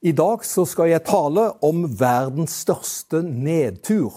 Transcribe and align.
I 0.00 0.12
dag 0.16 0.44
så 0.48 0.62
skal 0.64 0.88
jeg 0.88 1.04
tale 1.04 1.42
om 1.60 1.82
verdens 1.84 2.54
største 2.62 3.18
nedtur. 3.20 4.14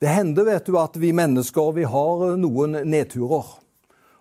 Det 0.00 0.08
hender 0.08 0.46
vet 0.48 0.64
du, 0.64 0.78
at 0.80 0.94
vi 0.96 1.10
mennesker 1.12 1.74
vi 1.76 1.82
har 1.84 2.22
noen 2.40 2.78
nedturer. 2.88 3.50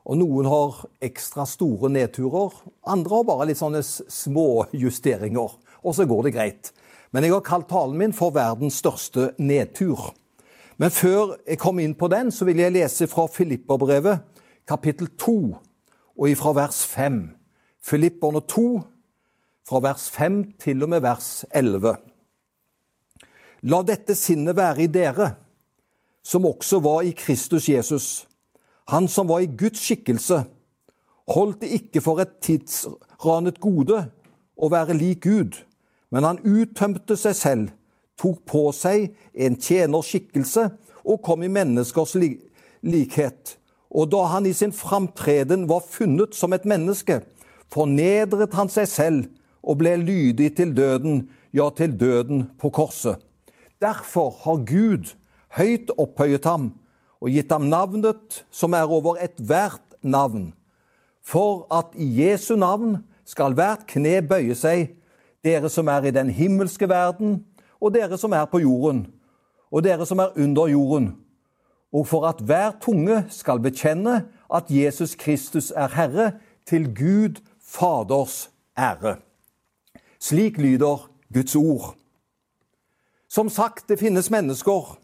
Og 0.04 0.18
Noen 0.20 0.50
har 0.52 0.82
ekstra 1.08 1.46
store 1.48 1.88
nedturer, 1.90 2.52
andre 2.84 3.16
har 3.16 3.28
bare 3.30 3.48
litt 3.48 3.62
sånne 3.62 3.80
små 3.82 4.66
justeringer. 4.76 5.54
Og 5.88 5.96
så 5.96 6.04
går 6.04 6.28
det 6.28 6.34
greit. 6.36 6.72
Men 7.16 7.24
jeg 7.24 7.32
har 7.32 7.46
kalt 7.48 7.70
talen 7.72 7.96
min 8.02 8.16
for 8.16 8.36
verdens 8.36 8.82
største 8.84 9.30
nedtur. 9.40 10.12
Men 10.76 10.92
før 10.92 11.38
jeg 11.48 11.62
kom 11.64 11.80
inn 11.80 11.96
på 11.96 12.10
den, 12.12 12.28
så 12.28 12.44
vil 12.44 12.60
jeg 12.60 12.76
lese 12.76 13.08
fra 13.08 13.30
Filipperbrevet, 13.32 14.20
kapittel 14.68 15.08
2, 15.16 15.38
og 16.20 16.28
ifra 16.28 16.52
vers 16.60 16.82
5. 16.92 17.22
Filipperne 17.80 18.44
2, 18.44 18.66
fra 19.66 19.82
vers 19.82 20.10
5 20.14 20.44
til 20.62 20.84
og 20.86 20.92
med 20.94 21.02
vers 21.02 21.46
11. 21.50 21.96
La 23.66 23.82
dette 23.82 24.14
sinnet 24.18 24.58
være 24.58 24.86
i 24.86 24.92
dere, 24.94 25.32
som 26.22 26.46
også 26.46 26.80
var 26.86 27.02
i 27.02 27.16
Kristus 27.18 27.70
Jesus. 27.70 28.28
Han 28.94 29.08
som 29.10 29.30
var 29.30 29.42
i 29.42 29.50
Guds 29.50 29.82
skikkelse, 29.82 30.44
holdt 31.34 31.64
det 31.64 31.72
ikke 31.80 32.04
for 32.06 32.22
et 32.22 32.36
tidsranet 32.46 33.58
gode 33.60 34.04
å 34.56 34.70
være 34.70 34.94
lik 34.94 35.24
Gud, 35.26 35.58
men 36.14 36.28
han 36.28 36.42
uttømte 36.46 37.18
seg 37.18 37.34
selv, 37.38 37.72
tok 38.22 38.44
på 38.46 38.68
seg 38.72 39.16
en 39.34 39.58
tjenerskikkelse 39.58 40.68
og 41.02 41.24
kom 41.26 41.42
i 41.44 41.50
menneskers 41.50 42.14
likhet. 42.86 43.56
Og 43.90 44.12
da 44.14 44.22
han 44.30 44.46
i 44.46 44.54
sin 44.54 44.76
framtreden 44.76 45.66
var 45.70 45.82
funnet 45.90 46.38
som 46.38 46.54
et 46.54 46.70
menneske, 46.70 47.24
fornedret 47.74 48.54
han 48.54 48.70
seg 48.70 48.88
selv 48.92 49.26
og 49.66 49.80
ble 49.82 49.96
lydig 49.98 50.52
til 50.58 50.74
døden, 50.78 51.26
ja, 51.54 51.70
til 51.74 51.96
døden 52.00 52.50
på 52.62 52.70
korset. 52.70 53.18
Derfor 53.82 54.30
har 54.46 54.62
Gud 54.66 55.16
høyt 55.58 55.92
opphøyet 55.98 56.46
ham 56.46 56.70
og 57.22 57.34
gitt 57.34 57.52
ham 57.52 57.66
navnet 57.72 58.44
som 58.54 58.76
er 58.78 58.86
over 58.92 59.18
ethvert 59.24 59.82
navn, 60.06 60.54
for 61.26 61.66
at 61.74 61.96
i 61.98 62.08
Jesu 62.22 62.56
navn 62.56 63.00
skal 63.26 63.56
hvert 63.58 63.88
kne 63.90 64.20
bøye 64.22 64.56
seg, 64.58 64.94
dere 65.46 65.70
som 65.70 65.90
er 65.90 66.06
i 66.06 66.14
den 66.14 66.30
himmelske 66.30 66.90
verden, 66.90 67.40
og 67.82 67.94
dere 67.96 68.18
som 68.22 68.34
er 68.34 68.46
på 68.50 68.62
jorden, 68.62 69.06
og 69.74 69.84
dere 69.86 70.06
som 70.06 70.22
er 70.22 70.36
under 70.38 70.70
jorden, 70.70 71.16
og 71.94 72.08
for 72.08 72.28
at 72.30 72.42
hver 72.44 72.76
tunge 72.82 73.24
skal 73.32 73.62
bekjenne 73.64 74.26
at 74.54 74.70
Jesus 74.70 75.16
Kristus 75.16 75.72
er 75.76 75.90
Herre, 75.96 76.32
til 76.66 76.90
Gud 76.96 77.42
Faders 77.62 78.50
ære. 78.78 79.20
Slik 80.20 80.58
lyder 80.58 81.10
Guds 81.34 81.56
ord. 81.56 81.96
Som 83.28 83.50
sagt, 83.50 83.90
det 83.90 84.00
finnes 84.00 84.32
mennesker 84.32 84.96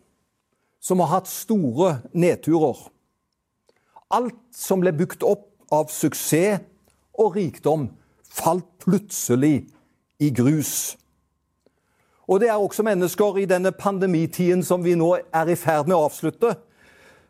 som 0.82 1.00
har 1.00 1.08
hatt 1.08 1.30
store 1.30 2.00
nedturer. 2.14 2.78
Alt 4.12 4.40
som 4.56 4.82
ble 4.82 4.94
bygd 4.96 5.24
opp 5.24 5.48
av 5.72 5.92
suksess 5.94 6.64
og 7.20 7.36
rikdom, 7.36 7.90
falt 8.24 8.68
plutselig 8.82 9.68
i 10.20 10.32
grus. 10.34 10.96
Og 12.32 12.40
det 12.40 12.50
er 12.50 12.60
også 12.60 12.84
mennesker 12.88 13.42
i 13.42 13.48
denne 13.50 13.74
pandemitiden 13.76 14.64
som 14.64 14.84
vi 14.84 14.96
nå 14.96 15.14
er 15.20 15.52
i 15.52 15.58
ferd 15.60 15.90
med 15.90 15.98
å 15.98 16.06
avslutte. 16.08 16.56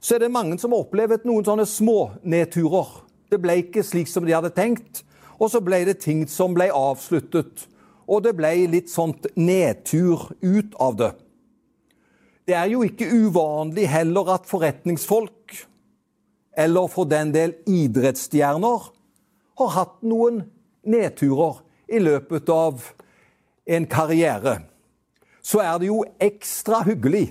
Så 0.01 0.15
er 0.15 0.23
det 0.23 0.33
mange 0.33 0.57
som 0.61 0.73
har 0.73 0.83
opplevd 0.85 1.25
noen 1.25 1.45
sånne 1.45 1.65
smånedturer. 1.69 2.91
Det 3.31 3.39
ble 3.41 3.57
ikke 3.63 3.83
slik 3.85 4.09
som 4.09 4.25
de 4.25 4.35
hadde 4.35 4.53
tenkt, 4.53 5.03
og 5.41 5.49
så 5.49 5.61
ble 5.63 5.83
det 5.87 5.99
ting 6.03 6.27
som 6.29 6.53
ble 6.53 6.69
avsluttet 6.73 7.65
og 8.11 8.25
det 8.25 8.33
ble 8.35 8.51
litt 8.71 8.91
sånt 8.91 9.29
nedtur 9.39 10.27
ut 10.43 10.75
av 10.83 10.97
det. 10.99 11.11
Det 12.47 12.57
er 12.57 12.71
jo 12.73 12.81
ikke 12.83 13.07
uvanlig 13.07 13.85
heller 13.87 14.33
at 14.35 14.49
forretningsfolk, 14.49 15.55
eller 16.59 16.89
for 16.91 17.07
den 17.07 17.31
del 17.31 17.53
idrettsstjerner, 17.69 18.89
har 19.61 19.75
hatt 19.77 20.01
noen 20.03 20.41
nedturer 20.83 21.61
i 21.91 22.01
løpet 22.01 22.49
av 22.51 22.81
en 23.71 23.85
karriere. 23.87 24.57
Så 25.41 25.61
er 25.63 25.77
det 25.79 25.87
jo 25.87 26.01
ekstra 26.21 26.81
hyggelig 26.85 27.29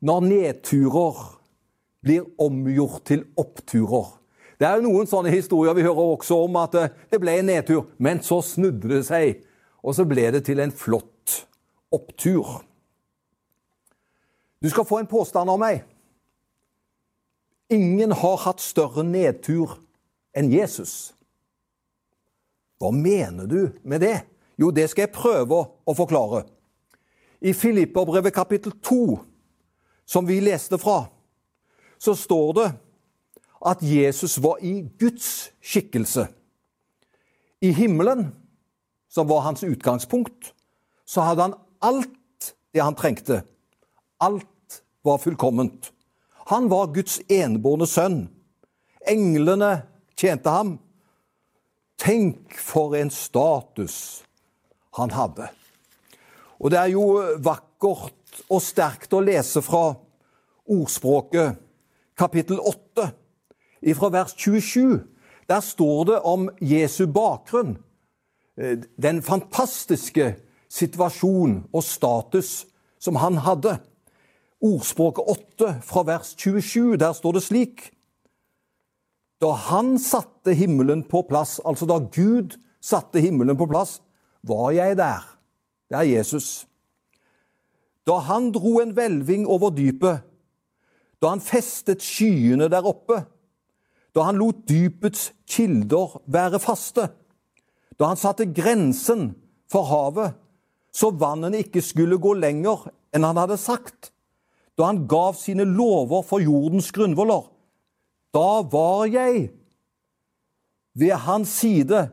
når 0.00 0.24
nedturer 0.28 1.18
blir 2.06 2.24
omgjort 2.40 3.04
til 3.10 3.26
oppturer. 3.36 4.14
Det 4.58 4.66
er 4.66 4.78
jo 4.78 4.88
noen 4.88 5.10
sånne 5.10 5.30
historier 5.34 5.76
vi 5.76 5.84
hører 5.86 6.14
også 6.14 6.38
om 6.46 6.56
at 6.62 6.74
det 7.10 7.20
ble 7.20 7.36
en 7.38 7.50
nedtur, 7.50 7.90
men 7.98 8.22
så 8.24 8.40
snudde 8.42 8.90
det 8.90 9.04
seg 9.06 9.42
og 9.82 9.94
så 9.94 10.06
ble 10.08 10.26
det 10.34 10.44
til 10.48 10.60
en 10.62 10.74
flott 10.74 11.44
opptur. 11.94 12.62
Du 14.62 14.68
skal 14.70 14.86
få 14.88 15.00
en 15.02 15.10
påstand 15.10 15.50
av 15.50 15.60
meg. 15.60 15.84
Ingen 17.70 18.12
har 18.16 18.40
hatt 18.42 18.62
større 18.64 19.04
nedtur 19.04 19.76
enn 20.36 20.50
Jesus. 20.52 21.12
Hva 22.78 22.90
mener 22.94 23.46
du 23.50 23.60
med 23.82 24.02
det? 24.02 24.16
Jo, 24.58 24.70
det 24.74 24.88
skal 24.90 25.06
jeg 25.06 25.14
prøve 25.14 25.60
å 25.68 25.94
forklare. 25.94 26.44
I 27.38 27.52
Filipperbrevet 27.54 28.34
kapittel 28.34 28.74
2, 28.82 29.18
som 30.08 30.26
vi 30.26 30.40
leste 30.42 30.78
fra, 30.80 31.04
så 31.98 32.14
står 32.18 32.50
det 32.58 32.68
at 33.68 33.82
Jesus 33.82 34.38
var 34.42 34.62
i 34.62 34.88
Guds 34.98 35.50
skikkelse. 35.62 36.26
I 37.62 37.70
himmelen 37.74 38.30
som 39.08 39.28
var 39.28 39.40
hans 39.40 39.64
utgangspunkt, 39.64 40.54
så 41.04 41.20
hadde 41.20 41.42
han 41.42 41.54
alt 41.80 42.54
det 42.72 42.82
han 42.84 42.94
trengte. 42.94 43.42
Alt 44.20 44.82
var 45.02 45.18
fullkomment. 45.18 45.92
Han 46.48 46.68
var 46.68 46.92
Guds 46.94 47.20
enbårne 47.28 47.86
sønn. 47.86 48.20
Englene 49.08 49.82
tjente 50.16 50.52
ham. 50.52 50.76
Tenk 51.98 52.54
for 52.54 52.94
en 52.96 53.10
status 53.10 54.22
han 54.98 55.12
hadde. 55.14 55.48
Og 56.58 56.70
det 56.70 56.78
er 56.80 56.92
jo 56.92 57.06
vakkert 57.44 58.42
og 58.48 58.62
sterkt 58.62 59.14
å 59.14 59.22
lese 59.24 59.62
fra 59.64 59.92
ordspråket 60.68 61.58
kapittel 62.18 62.58
8, 62.60 63.10
ifra 63.86 64.10
vers 64.12 64.34
27. 64.36 64.98
Der 65.48 65.60
står 65.64 66.04
det 66.04 66.18
om 66.26 66.48
Jesu 66.60 67.06
bakgrunn 67.06 67.78
den 69.02 69.22
fantastiske 69.22 70.32
situasjon 70.68 71.62
og 71.72 71.84
status 71.84 72.66
som 73.00 73.18
han 73.22 73.38
hadde. 73.44 73.78
Ordspråket 74.58 75.30
8 75.30 75.74
fra 75.86 76.02
vers 76.08 76.34
27, 76.34 76.96
der 76.98 77.14
står 77.14 77.38
det 77.38 77.44
slik 77.46 77.84
Da 79.38 79.52
han 79.70 79.98
satte 80.02 80.54
himmelen 80.58 81.04
på 81.06 81.22
plass, 81.28 81.60
altså 81.64 81.86
da 81.86 82.00
Gud 82.02 82.58
satte 82.82 83.20
himmelen 83.22 83.56
på 83.56 83.68
plass, 83.70 84.00
var 84.42 84.72
jeg 84.74 84.96
der. 84.98 85.22
Det 85.88 85.96
er 85.96 86.10
Jesus. 86.18 86.66
Da 88.06 88.18
han 88.26 88.50
dro 88.52 88.80
en 88.80 88.96
hvelving 88.96 89.46
over 89.46 89.70
dypet, 89.70 90.24
da 91.22 91.30
han 91.30 91.42
festet 91.42 92.02
skyene 92.02 92.68
der 92.70 92.86
oppe, 92.86 93.22
da 94.14 94.26
han 94.26 94.38
lot 94.40 94.64
dypets 94.68 95.32
kilder 95.46 96.18
være 96.26 96.58
faste, 96.62 97.08
da 97.98 98.12
han 98.12 98.20
satte 98.20 98.46
grensen 98.46 99.32
for 99.70 99.88
havet, 99.90 100.36
så 100.94 101.10
vannene 101.10 101.60
ikke 101.62 101.82
skulle 101.84 102.18
gå 102.22 102.34
lenger 102.38 102.88
enn 103.14 103.26
han 103.26 103.38
hadde 103.40 103.58
sagt. 103.60 104.12
Da 104.78 104.86
han 104.88 105.06
gav 105.10 105.34
sine 105.38 105.66
lover 105.66 106.22
for 106.26 106.42
jordens 106.42 106.92
grunnvoller. 106.94 107.48
Da 108.34 108.62
var 108.70 109.08
jeg 109.10 109.48
ved 110.98 111.14
hans 111.26 111.50
side 111.60 112.08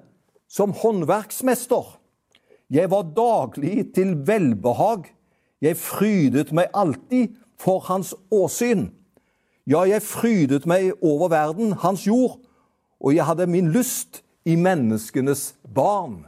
som 0.49 0.73
håndverksmester. 0.73 1.85
Jeg 2.69 2.89
var 2.89 3.11
daglig 3.13 3.93
til 3.93 4.15
velbehag. 4.25 5.05
Jeg 5.61 5.77
frydet 5.77 6.51
meg 6.53 6.73
alltid 6.73 7.35
for 7.61 7.85
hans 7.85 8.15
åsyn. 8.33 8.89
Ja, 9.65 9.85
jeg 9.85 10.01
frydet 10.05 10.65
meg 10.69 10.93
over 11.01 11.29
verden, 11.33 11.73
hans 11.81 12.05
jord, 12.05 12.39
og 13.01 13.15
jeg 13.15 13.25
hadde 13.25 13.47
min 13.49 13.71
lyst 13.73 14.24
i 14.45 14.55
menneskenes 14.55 15.53
barn. 15.75 16.25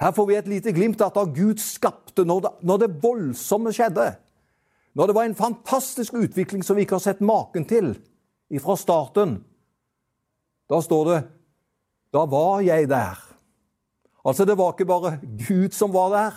Her 0.00 0.12
får 0.14 0.26
vi 0.26 0.36
et 0.38 0.48
lite 0.48 0.72
glimt 0.72 1.00
av 1.02 1.16
at 1.18 1.34
Gud 1.34 1.58
skapte 1.60 2.24
når 2.24 2.40
det, 2.44 2.52
når 2.62 2.82
det 2.84 2.90
voldsomme 3.02 3.72
skjedde. 3.74 4.12
Når 4.94 5.06
det 5.06 5.14
var 5.14 5.26
en 5.28 5.38
fantastisk 5.38 6.14
utvikling 6.14 6.62
som 6.64 6.78
vi 6.78 6.86
ikke 6.86 6.96
har 6.98 7.04
sett 7.04 7.20
maken 7.24 7.66
til 7.68 7.96
fra 8.62 8.76
starten. 8.80 9.40
Da 10.70 10.80
står 10.80 11.04
det 11.10 11.18
Da 12.12 12.24
var 12.24 12.62
jeg 12.64 12.88
der. 12.88 13.18
Altså, 14.24 14.44
det 14.44 14.56
var 14.58 14.72
ikke 14.72 14.86
bare 14.88 15.18
Gud 15.48 15.70
som 15.76 15.92
var 15.92 16.08
der, 16.08 16.32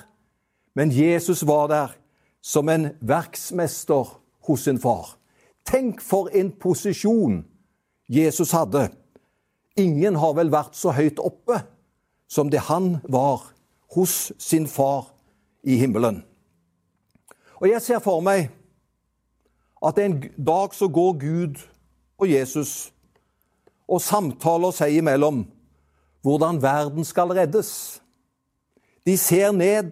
men 0.76 0.92
Jesus 0.92 1.48
var 1.48 1.68
der 1.68 1.96
som 2.42 2.70
en 2.70 2.90
verksmester 3.02 4.20
hos 4.48 4.60
sin 4.60 4.80
far. 4.80 5.18
Tenk 5.66 6.02
for 6.02 6.30
en 6.34 6.52
posisjon 6.52 7.46
Jesus 8.10 8.52
hadde. 8.52 8.90
Ingen 9.80 10.18
har 10.20 10.36
vel 10.36 10.52
vært 10.52 10.76
så 10.76 10.92
høyt 10.96 11.20
oppe 11.22 11.62
som 12.32 12.50
det 12.52 12.64
han 12.68 12.98
var 13.08 13.44
hos 13.96 14.32
sin 14.40 14.68
far 14.68 15.12
i 15.64 15.78
himmelen. 15.80 16.22
Og 17.62 17.70
jeg 17.70 17.82
ser 17.82 18.02
for 18.04 18.24
meg 18.26 18.50
at 19.82 20.00
en 20.02 20.18
dag 20.38 20.74
så 20.76 20.88
går 20.88 21.18
Gud 21.22 21.62
og 22.22 22.30
Jesus 22.30 22.92
og 23.92 24.02
samtaler 24.02 24.74
seg 24.76 25.00
imellom 25.02 25.44
hvordan 26.22 26.62
verden 26.62 27.06
skal 27.06 27.34
reddes. 27.36 28.02
De 29.06 29.18
ser 29.18 29.52
ned, 29.52 29.92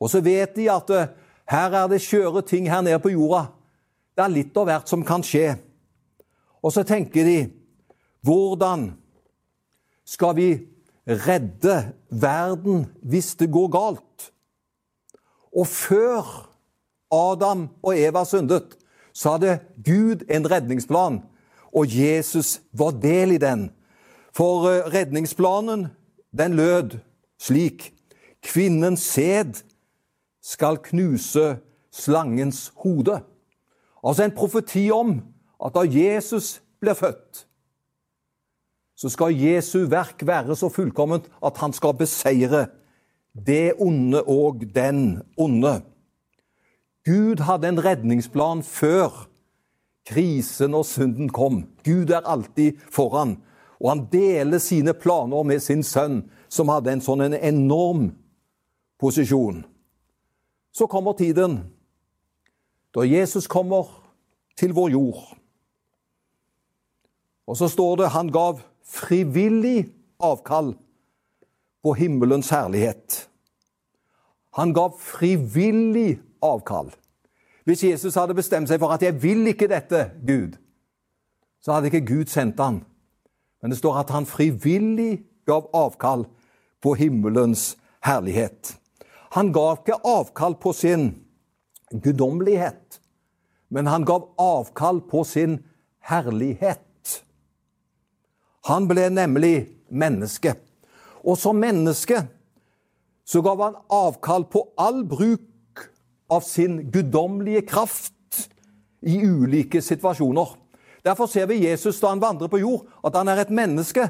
og 0.00 0.10
så 0.10 0.20
vet 0.22 0.54
de 0.56 0.68
at 0.70 0.90
eh, 0.94 1.08
her 1.50 1.74
er 1.74 1.88
det 1.90 2.02
skjøre 2.02 2.42
ting 2.46 2.68
her 2.70 2.84
nede 2.86 3.00
på 3.02 3.10
jorda. 3.14 3.48
Det 4.16 4.24
er 4.24 4.32
litt 4.32 4.56
av 4.58 4.68
hvert 4.68 4.90
som 4.90 5.02
kan 5.06 5.24
skje. 5.26 5.56
Og 6.62 6.72
så 6.74 6.86
tenker 6.86 7.26
de 7.26 7.38
hvordan 8.26 8.96
skal 10.04 10.36
vi 10.36 10.50
redde 11.06 11.92
verden 12.10 12.86
hvis 13.02 13.34
det 13.38 13.50
går 13.54 13.70
galt? 13.70 14.32
Og 15.56 15.66
før 15.66 16.50
Adam 17.12 17.68
og 17.82 17.98
Eva 17.98 18.24
syndet, 18.24 18.76
så 19.12 19.36
hadde 19.36 19.58
Gud 19.86 20.26
en 20.28 20.50
redningsplan, 20.50 21.22
og 21.72 21.86
Jesus 21.88 22.60
var 22.72 22.90
del 22.90 23.36
i 23.36 23.40
den. 23.40 23.70
For 24.36 24.68
eh, 24.68 24.84
redningsplanen, 24.92 25.86
den 26.38 26.58
lød 26.58 26.98
slik 27.40 27.92
Kvinnens 28.42 29.00
sæd 29.00 29.62
skal 30.42 30.76
knuse 30.78 31.56
slangens 31.90 32.72
hode. 32.76 33.20
Altså 34.04 34.24
en 34.24 34.36
profeti 34.36 34.90
om 34.90 35.22
at 35.64 35.74
da 35.74 35.82
Jesus 35.88 36.62
blir 36.80 36.94
født, 36.94 37.46
så 38.96 39.10
skal 39.12 39.36
Jesu 39.36 39.84
verk 39.92 40.24
være 40.26 40.56
så 40.56 40.70
fullkomment 40.72 41.28
at 41.44 41.58
han 41.60 41.72
skal 41.76 41.96
beseire 41.98 42.66
det 43.46 43.76
onde 43.78 44.22
og 44.22 44.64
den 44.74 45.22
onde. 45.36 45.82
Gud 47.04 47.42
hadde 47.44 47.68
en 47.68 47.84
redningsplan 47.84 48.62
før 48.62 49.28
krisen 50.06 50.74
og 50.74 50.86
synden 50.86 51.28
kom. 51.28 51.66
Gud 51.84 52.10
er 52.10 52.24
alltid 52.24 52.80
foran. 52.92 53.36
Og 53.80 53.90
han 53.90 54.06
deler 54.12 54.58
sine 54.58 54.94
planer 54.94 55.42
med 55.42 55.60
sin 55.60 55.82
sønn, 55.84 56.22
som 56.48 56.70
hadde 56.72 56.94
en 56.94 57.02
sånn 57.04 57.26
en 57.26 57.36
enorm 57.36 58.08
posisjon. 58.98 59.64
Så 60.72 60.88
kommer 60.88 61.16
tiden 61.18 61.58
da 62.96 63.04
Jesus 63.04 63.46
kommer 63.46 63.90
til 64.56 64.72
vår 64.72 64.94
jord. 64.94 65.20
Og 67.46 67.58
så 67.60 67.68
står 67.68 68.00
det 68.00 68.14
han 68.14 68.32
gav 68.32 68.62
frivillig 68.86 69.88
avkall 70.18 70.74
på 71.82 71.94
himmelens 71.94 72.50
herlighet. 72.50 73.28
Han 74.56 74.72
gav 74.74 74.96
frivillig 74.98 76.18
avkall. 76.42 76.90
Hvis 77.64 77.84
Jesus 77.84 78.14
hadde 78.14 78.34
bestemt 78.34 78.68
seg 78.68 78.80
for 78.80 78.94
at 78.94 79.02
'jeg 79.02 79.22
vil 79.22 79.46
ikke 79.46 79.68
dette, 79.68 80.10
Gud', 80.26 80.58
så 81.60 81.72
hadde 81.72 81.86
ikke 81.86 82.06
Gud 82.06 82.26
sendt 82.26 82.60
han. 82.60 82.84
Men 83.62 83.70
det 83.70 83.78
står 83.78 83.94
at 83.94 84.10
han 84.10 84.26
frivillig 84.26 85.24
gav 85.46 85.70
avkall 85.74 86.26
på 86.82 86.94
himmelens 86.94 87.76
herlighet. 88.04 88.78
Han 89.30 89.52
gav 89.52 89.78
ikke 89.80 90.00
avkall 90.04 90.54
på 90.54 90.72
sin 90.72 91.24
guddommelighet, 91.90 93.00
men 93.68 93.86
han 93.86 94.04
gav 94.04 94.28
avkall 94.38 95.00
på 95.00 95.24
sin 95.24 95.58
herlighet. 95.98 96.85
Han 98.66 98.88
ble 98.90 99.08
nemlig 99.14 99.68
menneske. 99.88 100.56
Og 101.26 101.38
som 101.38 101.58
menneske 101.58 102.22
så 103.26 103.42
gav 103.42 103.62
han 103.62 103.78
avkall 103.90 104.46
på 104.50 104.62
all 104.78 105.02
bruk 105.06 105.82
av 106.30 106.42
sin 106.46 106.84
guddommelige 106.90 107.64
kraft 107.66 108.14
i 109.06 109.18
ulike 109.22 109.82
situasjoner. 109.82 110.54
Derfor 111.06 111.30
ser 111.30 111.46
vi 111.50 111.62
Jesus 111.62 112.00
da 112.02 112.10
han 112.10 112.22
vandrer 112.22 112.50
på 112.50 112.60
jord, 112.62 112.86
at 113.06 113.14
han 113.18 113.30
er 113.30 113.42
et 113.42 113.54
menneske 113.54 114.08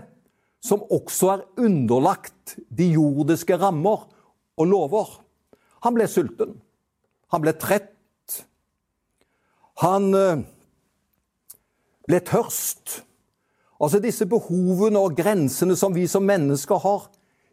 som 0.64 0.84
også 0.92 1.32
er 1.34 1.44
underlagt 1.60 2.56
de 2.72 2.88
jordiske 2.94 3.58
rammer 3.60 4.06
og 4.56 4.68
lover. 4.68 5.10
Han 5.84 5.96
ble 5.96 6.08
sulten. 6.08 6.56
Han 7.32 7.44
ble 7.44 7.52
trett. 7.60 7.92
Han 9.82 10.08
eh, 10.16 10.44
ble 12.08 12.20
tørst. 12.24 13.02
Altså 13.80 14.00
Disse 14.00 14.26
behovene 14.26 15.00
og 15.00 15.16
grensene 15.18 15.76
som 15.76 15.94
vi 15.94 16.06
som 16.08 16.24
mennesker 16.24 16.80
har, 16.80 17.08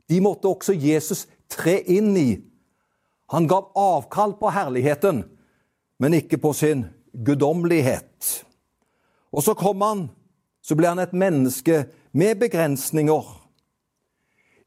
de 0.09 0.19
måtte 0.23 0.47
også 0.47 0.75
Jesus 0.75 1.25
tre 1.51 1.79
inn 1.91 2.15
i. 2.17 2.29
Han 3.33 3.47
gav 3.47 3.71
avkall 3.79 4.35
på 4.39 4.51
herligheten, 4.53 5.23
men 5.99 6.13
ikke 6.13 6.37
på 6.37 6.53
sin 6.53 6.85
guddommelighet. 7.13 8.43
Og 9.33 9.43
så 9.43 9.55
kom 9.57 9.81
han, 9.81 10.07
så 10.61 10.75
ble 10.77 10.91
han 10.91 11.01
et 11.01 11.15
menneske 11.15 11.85
med 12.13 12.39
begrensninger. 12.39 13.23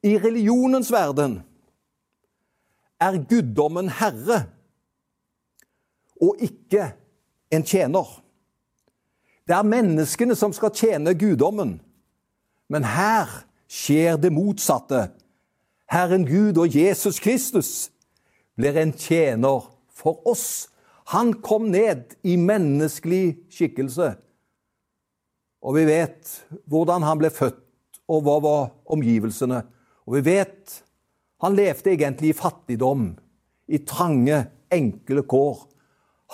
I 0.03 0.17
religionens 0.19 0.91
verden 0.93 1.41
er 3.01 3.19
guddommen 3.29 3.89
herre 3.93 4.45
og 6.23 6.41
ikke 6.41 6.91
en 7.53 7.65
tjener. 7.67 8.07
Det 9.47 9.55
er 9.55 9.67
menneskene 9.67 10.35
som 10.39 10.55
skal 10.55 10.75
tjene 10.75 11.15
guddommen. 11.15 11.77
Men 12.69 12.87
her 12.87 13.31
skjer 13.71 14.19
det 14.19 14.33
motsatte. 14.35 15.09
Herren 15.87 16.27
Gud 16.27 16.59
og 16.59 16.75
Jesus 16.75 17.21
Kristus 17.23 17.71
blir 18.59 18.79
en 18.81 18.93
tjener 18.93 19.69
for 19.95 20.19
oss. 20.27 20.67
Han 21.15 21.37
kom 21.47 21.71
ned 21.71 22.17
i 22.27 22.35
menneskelig 22.41 23.37
skikkelse. 23.55 24.17
Og 25.63 25.79
vi 25.79 25.87
vet 25.87 26.33
hvordan 26.67 27.07
han 27.07 27.21
ble 27.21 27.31
født, 27.31 27.63
og 28.11 28.27
hva 28.27 28.37
var 28.43 28.67
omgivelsene. 28.95 29.63
Og 30.07 30.19
vi 30.19 30.27
vet 30.27 30.83
han 31.43 31.57
levde 31.57 31.93
egentlig 31.93 32.33
i 32.33 32.37
fattigdom, 32.37 33.11
i 33.69 33.79
trange, 33.85 34.47
enkle 34.73 35.23
kår. 35.29 35.67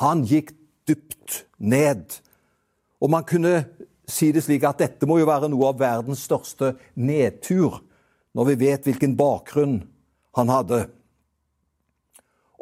Han 0.00 0.23
gikk 0.29 0.53
dypt 0.88 1.43
ned 1.58 2.20
og 3.02 3.10
man 3.10 3.26
kunne 3.26 3.64
si 4.08 4.31
det 4.34 4.44
slik 4.46 4.64
at 4.66 4.78
dette 4.82 5.06
må 5.10 5.19
jo 5.19 5.26
være 5.26 5.50
noe 5.50 5.72
av 5.72 5.81
verdens 5.81 6.22
største 6.28 6.76
nedtur, 6.94 7.81
når 8.32 8.52
vi 8.52 8.60
vet 8.66 8.87
hvilken 8.87 9.16
bakgrunn 9.19 9.81
han 10.38 10.52
hadde. 10.52 10.84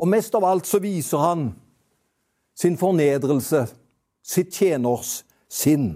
Og 0.00 0.08
mest 0.08 0.34
av 0.34 0.46
alt 0.48 0.68
så 0.68 0.80
viser 0.82 1.20
han 1.20 1.50
sin 2.56 2.78
fornedrelse, 2.80 3.66
sitt 4.24 4.56
tjeners 4.56 5.20
sinn, 5.50 5.92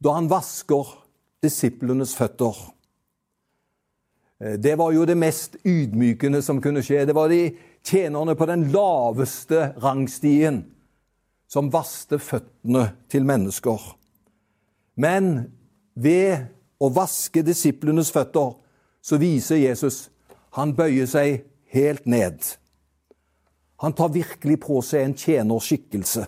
da 0.00 0.16
han 0.16 0.30
vasker 0.30 0.88
disiplenes 1.44 2.14
føtter. 2.16 2.56
Det 4.60 4.72
var 4.80 4.94
jo 4.96 5.04
det 5.04 5.18
mest 5.20 5.58
ydmykende 5.68 6.40
som 6.44 6.62
kunne 6.64 6.80
skje. 6.84 7.04
Det 7.04 7.16
var 7.16 7.28
de 7.28 7.50
tjenerne 7.84 8.32
på 8.36 8.48
den 8.48 8.70
laveste 8.72 9.74
rangstien 9.80 10.62
som 11.50 11.70
vaste 11.72 12.20
føttene 12.22 12.92
til 13.10 13.26
mennesker. 13.26 13.82
Men 14.94 15.50
ved 15.98 16.46
å 16.80 16.90
vaske 16.94 17.42
disiplenes 17.42 18.12
føtter 18.14 18.54
så 19.02 19.18
viser 19.20 19.58
Jesus 19.58 20.08
han 20.56 20.74
bøyer 20.78 21.08
seg 21.10 21.44
helt 21.74 22.06
ned. 22.10 22.38
Han 23.80 23.94
tar 23.96 24.12
virkelig 24.12 24.58
på 24.60 24.80
seg 24.84 25.06
en 25.06 25.16
tjenerskikkelse. 25.16 26.26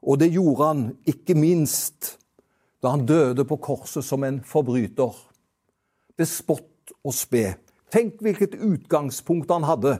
Og 0.00 0.18
det 0.20 0.30
gjorde 0.32 0.66
han 0.66 0.86
ikke 1.08 1.36
minst 1.38 2.16
da 2.80 2.94
han 2.94 3.04
døde 3.06 3.44
på 3.44 3.60
korset 3.60 4.04
som 4.04 4.24
en 4.24 4.40
forbryter. 4.44 5.12
Bespott 6.16 6.94
og 7.04 7.14
spe. 7.14 7.54
Tenk 7.92 8.22
hvilket 8.24 8.56
utgangspunkt 8.56 9.52
han 9.52 9.66
hadde 9.68 9.98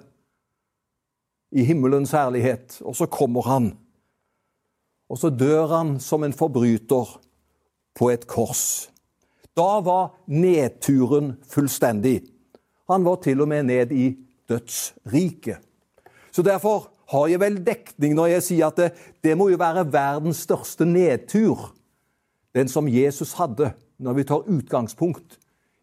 i 1.53 1.65
himmelens 1.69 2.15
herlighet. 2.17 2.81
Og 2.83 2.97
så 2.97 3.07
kommer 3.11 3.47
han 3.47 3.71
og 5.11 5.19
så 5.19 5.31
dør 5.35 5.67
han 5.75 5.97
som 6.03 6.23
en 6.25 6.35
forbryter 6.37 7.17
på 7.99 8.11
et 8.13 8.27
kors. 8.31 8.91
Da 9.59 9.81
var 9.83 10.13
nedturen 10.31 11.35
fullstendig. 11.51 12.21
Han 12.91 13.05
var 13.05 13.19
til 13.25 13.43
og 13.43 13.51
med 13.51 13.67
ned 13.67 13.93
i 13.93 14.13
dødsriket. 14.49 15.59
Så 16.31 16.43
derfor 16.47 16.93
har 17.11 17.27
jeg 17.27 17.43
vel 17.43 17.59
dekning 17.67 18.15
når 18.15 18.37
jeg 18.37 18.47
sier 18.47 18.71
at 18.71 18.79
det, 18.79 18.91
det 19.23 19.35
må 19.39 19.49
jo 19.51 19.59
være 19.59 19.89
verdens 19.91 20.45
største 20.47 20.87
nedtur, 20.87 21.73
den 22.55 22.71
som 22.71 22.89
Jesus 22.89 23.35
hadde, 23.39 23.73
når 23.99 24.17
vi 24.19 24.27
tar 24.31 24.47
utgangspunkt 24.47 25.39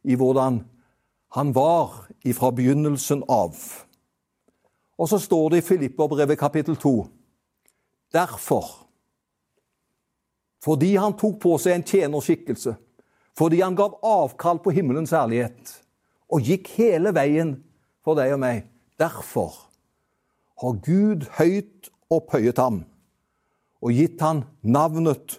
i 0.08 0.16
hvordan 0.16 0.62
han 1.36 1.52
var 1.56 2.08
ifra 2.24 2.54
begynnelsen 2.56 3.26
av. 3.28 3.60
Og 4.98 5.12
så 5.12 5.20
står 5.20 5.50
det 5.52 5.62
i 5.62 5.68
Filipperbrevet 5.68 6.40
kapittel 6.40 6.80
2. 6.80 6.96
Derfor 8.16 8.87
fordi 10.64 10.96
han 10.98 11.16
tok 11.18 11.40
på 11.44 11.56
seg 11.62 11.78
en 11.78 11.88
tjenerskikkelse, 11.88 12.76
fordi 13.38 13.62
han 13.62 13.78
gav 13.78 14.00
avkall 14.06 14.60
på 14.64 14.74
himmelens 14.74 15.14
ærlighet 15.14 15.78
og 16.34 16.44
gikk 16.44 16.72
hele 16.80 17.14
veien 17.16 17.58
for 18.04 18.18
deg 18.18 18.34
og 18.36 18.42
meg. 18.42 18.66
Derfor 18.98 19.54
har 20.58 20.80
Gud 20.84 21.28
høyt 21.38 21.92
opphøyet 22.10 22.58
ham 22.58 22.82
og 23.84 23.94
gitt 23.94 24.22
han 24.26 24.42
navnet 24.66 25.38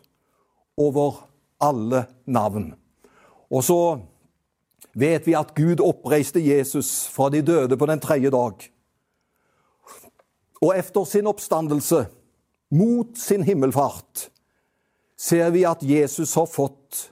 over 0.79 1.25
alle 1.59 2.05
navn. 2.31 2.71
Og 3.51 3.65
så 3.67 3.81
vet 4.99 5.27
vi 5.27 5.35
at 5.39 5.55
Gud 5.57 5.83
oppreiste 5.83 6.41
Jesus 6.43 7.09
fra 7.11 7.29
de 7.35 7.43
døde 7.43 7.77
på 7.79 7.89
den 7.91 8.01
tredje 8.03 8.31
dag. 8.31 8.69
Og 10.63 10.75
efter 10.75 11.05
sin 11.05 11.27
oppstandelse, 11.31 12.07
mot 12.71 13.19
sin 13.19 13.43
himmelfart, 13.47 14.29
ser 15.21 15.51
vi 15.51 15.65
at 15.67 15.83
Jesus 15.83 16.35
har 16.39 16.47
fått 16.47 17.11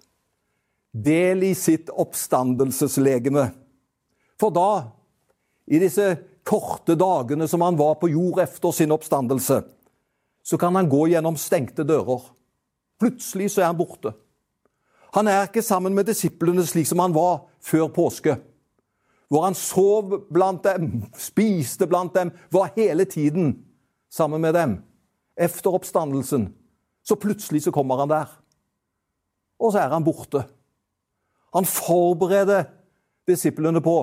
del 0.97 1.43
i 1.43 1.55
sitt 1.55 1.91
oppstandelseslegeme. 1.91 3.49
For 4.41 4.55
da, 4.55 4.71
i 5.67 5.81
disse 5.83 6.15
korte 6.47 6.95
dagene 6.95 7.49
som 7.51 7.65
han 7.67 7.77
var 7.77 7.99
på 8.01 8.09
jord 8.13 8.41
efter 8.41 8.73
sin 8.73 8.95
oppstandelse, 8.95 9.63
så 10.47 10.59
kan 10.59 10.77
han 10.79 10.89
gå 10.89 11.09
gjennom 11.11 11.37
stengte 11.37 11.85
dører. 11.85 12.23
Plutselig 13.01 13.51
så 13.53 13.65
er 13.65 13.73
han 13.73 13.81
borte. 13.81 14.15
Han 15.17 15.29
er 15.29 15.49
ikke 15.49 15.65
sammen 15.65 15.95
med 15.97 16.07
disiplene 16.07 16.65
slik 16.67 16.87
som 16.89 17.01
han 17.03 17.15
var 17.17 17.49
før 17.65 17.89
påske. 17.93 18.37
Hvor 19.29 19.43
han 19.49 19.57
sov 19.59 20.13
blant 20.31 20.63
dem, 20.65 21.03
spiste 21.19 21.89
blant 21.91 22.15
dem, 22.15 22.31
var 22.53 22.71
hele 22.77 23.05
tiden 23.11 23.57
sammen 24.13 24.41
med 24.41 24.55
dem. 24.55 24.77
Efter 25.37 25.75
oppstandelsen. 25.75 26.53
Så 27.07 27.15
plutselig 27.15 27.63
så 27.63 27.73
kommer 27.75 28.03
han 28.03 28.11
der. 28.11 28.31
Og 29.63 29.73
så 29.73 29.85
er 29.85 29.95
han 29.95 30.05
borte. 30.05 30.43
Han 31.55 31.69
forbereder 31.69 32.67
disiplene 33.29 33.81
på 33.83 34.01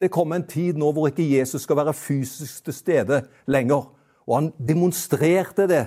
det 0.00 0.10
kommer 0.14 0.38
en 0.38 0.46
tid 0.46 0.78
nå 0.78 0.90
hvor 0.94 1.10
ikke 1.10 1.26
Jesus 1.26 1.64
skal 1.66 1.80
være 1.80 1.96
fysisk 1.96 2.68
til 2.68 2.74
stede 2.74 3.22
lenger. 3.50 3.88
Og 4.28 4.34
han 4.36 4.50
demonstrerte 4.62 5.66
det 5.70 5.86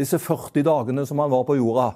disse 0.00 0.18
40 0.18 0.64
dagene 0.64 1.04
som 1.06 1.20
han 1.20 1.32
var 1.32 1.44
på 1.44 1.58
jorda. 1.58 1.90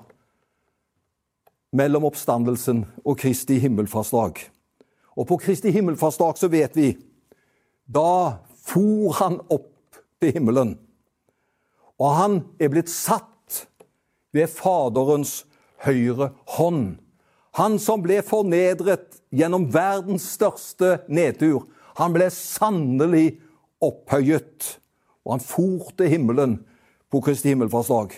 Mellom 1.72 2.08
oppstandelsen 2.08 2.84
og 3.04 3.16
Kristi 3.20 3.58
himmelfartsdag. 3.62 4.42
Og 5.16 5.26
på 5.28 5.38
Kristi 5.40 5.72
himmelfartsdag 5.72 6.36
så 6.38 6.52
vet 6.52 6.76
vi 6.76 6.92
Da 7.88 8.44
for 8.68 9.16
han 9.16 9.40
opp 9.48 9.96
til 10.20 10.34
himmelen. 10.36 10.74
Og 11.96 12.10
han 12.14 12.42
er 12.60 12.68
blitt 12.68 12.90
satt 12.92 13.37
ved 14.32 14.50
Faderens 14.52 15.42
høyre 15.84 16.32
hånd. 16.56 16.98
Han 17.58 17.78
som 17.82 18.02
ble 18.04 18.20
fornedret 18.26 19.18
gjennom 19.34 19.66
verdens 19.72 20.26
største 20.36 20.98
nedtur. 21.10 21.64
Han 21.98 22.14
ble 22.14 22.28
sannelig 22.34 23.38
opphøyet, 23.82 24.76
og 25.24 25.36
han 25.36 25.44
for 25.44 25.90
til 25.98 26.12
himmelen 26.12 26.58
på 27.10 27.22
Kristi 27.24 27.52
himmelfartsdag. 27.52 28.14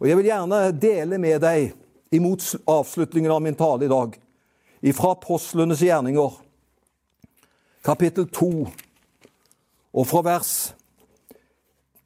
Og 0.00 0.08
Jeg 0.08 0.18
vil 0.18 0.28
gjerne 0.28 0.60
dele 0.76 1.18
med 1.18 1.40
deg, 1.44 1.72
imot 2.12 2.44
avslutningen 2.68 3.32
av 3.32 3.40
min 3.40 3.56
tale 3.56 3.86
i 3.86 3.90
dag, 3.92 4.16
ifra 4.84 5.14
apostlenes 5.14 5.80
gjerninger, 5.80 6.34
kapittel 7.86 8.26
2, 8.28 8.50
og 9.92 10.08
fra 10.08 10.22
vers 10.26 10.52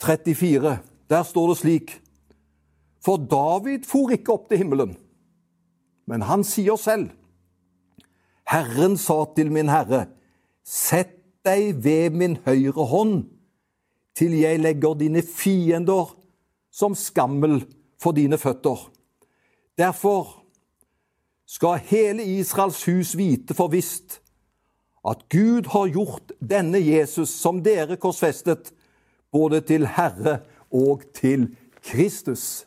34. 0.03 0.77
Der 1.11 1.23
står 1.27 1.49
det 1.49 1.59
slik 1.59 1.97
For 3.07 3.23
David 3.23 3.87
for 3.87 4.11
ikke 4.11 4.35
opp 4.35 4.49
til 4.51 4.65
himmelen 4.65 4.97
men 6.07 6.23
han 6.27 6.45
sier 6.47 6.79
selv, 6.81 7.11
Herren 8.47 8.95
sa 8.99 9.25
til 9.35 9.51
min 9.51 9.71
Herre, 9.71 10.07
sett 10.63 11.17
deg 11.47 11.81
ved 11.83 12.15
min 12.15 12.39
høyre 12.47 12.87
hånd, 12.91 13.17
til 14.17 14.37
jeg 14.39 14.63
legger 14.63 14.95
dine 14.99 15.23
fiender 15.27 16.15
som 16.73 16.95
skammel 16.97 17.59
for 18.01 18.17
dine 18.17 18.39
føtter. 18.39 18.79
Derfor 19.77 20.31
skal 21.47 21.83
hele 21.91 22.25
Israels 22.39 22.85
hus 22.87 23.17
vite 23.19 23.55
for 23.55 23.71
visst 23.75 24.21
at 25.07 25.27
Gud 25.31 25.69
har 25.71 25.91
gjort 25.95 26.33
denne 26.41 26.81
Jesus, 26.83 27.31
som 27.31 27.61
dere 27.63 27.99
korsfestet, 27.99 28.73
både 29.31 29.61
til 29.61 29.87
Herre 29.87 30.41
og 30.75 31.05
til 31.15 31.51
Kristus. 31.83 32.66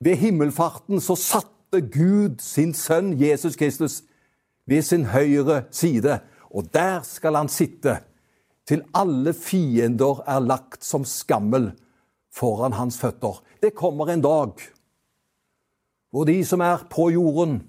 Ved 0.00 0.16
himmelfarten 0.16 1.00
så 1.00 1.16
satte 1.16 1.80
Gud 1.80 2.38
sin 2.38 2.74
sønn 2.74 3.12
Jesus 3.20 3.56
Kristus 3.56 4.02
ved 4.66 4.82
sin 4.82 5.04
høyre 5.04 5.64
side, 5.70 6.20
og 6.50 6.74
der 6.74 7.02
skal 7.02 7.34
han 7.34 7.48
sitte 7.48 7.98
til 8.68 8.84
alle 8.94 9.32
fiender 9.32 10.22
er 10.26 10.40
lagt 10.44 10.84
som 10.84 11.04
skammel 11.04 11.72
foran 12.30 12.72
hans 12.72 13.00
føtter. 13.00 13.42
Det 13.62 13.74
kommer 13.74 14.12
en 14.12 14.22
dag 14.22 14.52
hvor 16.10 16.24
de 16.24 16.44
som 16.44 16.60
er 16.60 16.86
på 16.90 17.10
jorden, 17.10 17.62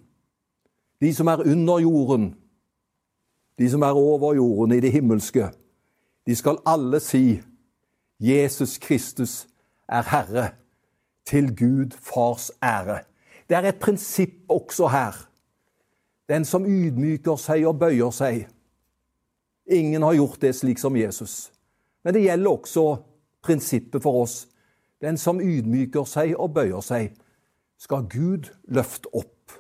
de 1.02 1.14
som 1.16 1.28
er 1.28 1.42
under 1.44 1.80
jorden, 1.80 2.36
de 3.60 3.70
som 3.70 3.82
er 3.82 3.92
over 3.96 4.34
jorden 4.34 4.76
i 4.76 4.80
det 4.80 4.92
himmelske, 4.92 5.50
de 6.28 6.36
skal 6.36 6.62
alle 6.66 7.00
si 7.00 7.42
Jesus 8.20 8.78
Kristus 8.78 9.48
er 9.88 10.04
Herre, 10.08 10.50
til 11.30 11.52
Gud 11.56 11.94
Fars 12.02 12.52
ære. 12.64 13.00
Det 13.50 13.58
er 13.58 13.70
et 13.70 13.80
prinsipp 13.82 14.50
også 14.50 14.88
her. 14.88 15.14
Den 16.30 16.46
som 16.46 16.66
ydmyker 16.66 17.38
seg 17.38 17.66
og 17.70 17.80
bøyer 17.82 18.14
seg. 18.14 18.48
Ingen 19.70 20.02
har 20.06 20.18
gjort 20.18 20.42
det 20.42 20.56
slik 20.58 20.82
som 20.82 20.98
Jesus. 20.98 21.52
Men 22.04 22.14
det 22.14 22.24
gjelder 22.26 22.52
også 22.52 22.86
prinsippet 23.46 24.04
for 24.04 24.24
oss. 24.24 24.48
Den 25.02 25.18
som 25.18 25.42
ydmyker 25.42 26.06
seg 26.10 26.34
og 26.38 26.54
bøyer 26.58 26.82
seg, 26.86 27.14
skal 27.80 28.08
Gud 28.12 28.50
løfte 28.68 29.08
opp. 29.16 29.54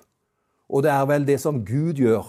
Og 0.69 0.83
det 0.83 0.91
er 0.91 1.05
vel 1.07 1.25
det 1.27 1.37
som 1.41 1.61
Gud 1.65 2.01
gjør, 2.01 2.25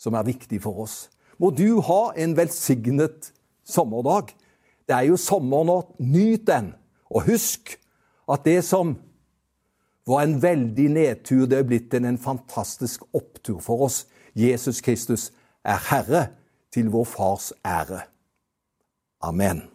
som 0.00 0.16
er 0.18 0.26
viktig 0.26 0.58
for 0.64 0.82
oss. 0.84 1.10
Må 1.38 1.52
du 1.54 1.80
ha 1.86 2.00
en 2.16 2.34
velsignet 2.36 3.30
sommerdag. 3.64 4.34
Det 4.88 4.96
er 4.96 5.06
jo 5.12 5.20
sommer 5.20 5.64
nå. 5.64 5.78
Nyt 5.98 6.48
den. 6.48 6.72
Og 7.10 7.28
husk 7.28 7.76
at 8.30 8.44
det 8.46 8.60
som 8.64 8.94
var 10.06 10.22
en 10.22 10.42
veldig 10.42 10.88
nedtur. 10.90 11.46
Det 11.46 11.58
er 11.58 11.66
blitt 11.68 11.94
en, 11.94 12.04
en 12.04 12.18
fantastisk 12.18 13.04
opptur 13.14 13.60
for 13.62 13.86
oss. 13.86 14.04
Jesus 14.34 14.80
Kristus 14.80 15.30
er 15.64 15.80
Herre 15.90 16.26
til 16.72 16.90
vår 16.90 17.04
Fars 17.04 17.52
ære. 17.66 18.04
Amen. 19.20 19.66